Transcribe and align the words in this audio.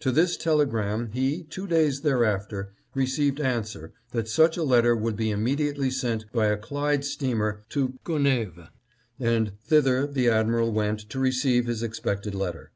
To 0.00 0.10
this 0.10 0.38
telegram 0.38 1.10
he, 1.12 1.42
two 1.42 1.66
days 1.66 2.00
thereafter, 2.00 2.72
received 2.94 3.38
answer 3.38 3.92
that 4.12 4.26
such 4.26 4.56
a 4.56 4.62
let 4.62 4.80
ter 4.80 4.94
would 4.96 5.14
be 5.14 5.28
immediately 5.30 5.90
sent 5.90 6.24
by 6.32 6.46
a 6.46 6.56
Clyde 6.56 7.04
steamer 7.04 7.66
to 7.68 7.98
Gona'fves, 8.02 8.70
and 9.20 9.52
thither 9.60 10.06
the 10.06 10.30
admiral 10.30 10.72
went 10.72 11.00
to 11.10 11.20
receive 11.20 11.66
his 11.66 11.82
expected 11.82 12.34
letter. 12.34 12.72